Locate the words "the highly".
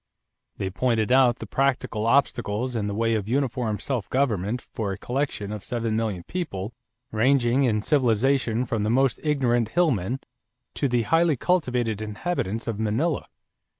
10.87-11.37